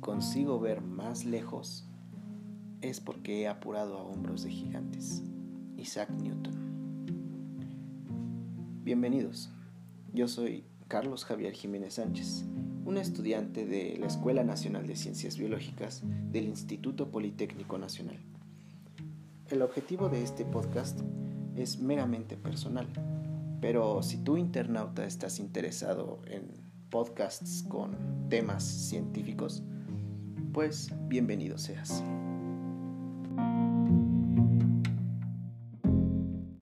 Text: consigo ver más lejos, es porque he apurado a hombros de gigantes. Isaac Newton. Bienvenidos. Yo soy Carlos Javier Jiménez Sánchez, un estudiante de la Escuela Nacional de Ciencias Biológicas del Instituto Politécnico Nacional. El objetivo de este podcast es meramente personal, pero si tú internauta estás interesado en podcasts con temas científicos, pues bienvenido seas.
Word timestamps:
consigo 0.00 0.58
ver 0.58 0.80
más 0.80 1.24
lejos, 1.24 1.86
es 2.80 3.00
porque 3.00 3.42
he 3.42 3.48
apurado 3.48 3.96
a 3.96 4.02
hombros 4.02 4.42
de 4.42 4.50
gigantes. 4.50 5.22
Isaac 5.76 6.10
Newton. 6.10 6.54
Bienvenidos. 8.82 9.50
Yo 10.12 10.26
soy 10.26 10.64
Carlos 10.88 11.24
Javier 11.24 11.52
Jiménez 11.52 11.94
Sánchez, 11.94 12.44
un 12.86 12.96
estudiante 12.96 13.66
de 13.66 13.96
la 13.98 14.08
Escuela 14.08 14.42
Nacional 14.42 14.84
de 14.88 14.96
Ciencias 14.96 15.38
Biológicas 15.38 16.02
del 16.32 16.46
Instituto 16.46 17.12
Politécnico 17.12 17.78
Nacional. 17.78 18.18
El 19.48 19.62
objetivo 19.62 20.08
de 20.08 20.24
este 20.24 20.44
podcast 20.44 21.02
es 21.54 21.78
meramente 21.78 22.36
personal, 22.36 22.88
pero 23.60 24.02
si 24.02 24.16
tú 24.18 24.36
internauta 24.36 25.04
estás 25.04 25.38
interesado 25.38 26.20
en 26.26 26.67
podcasts 26.90 27.64
con 27.68 27.96
temas 28.28 28.64
científicos, 28.64 29.62
pues 30.52 30.90
bienvenido 31.08 31.58
seas. 31.58 32.02